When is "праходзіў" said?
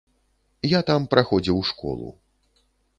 1.13-1.63